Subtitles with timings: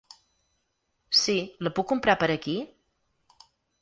[1.19, 1.35] Si,
[1.67, 2.57] la puc comprar per aquí?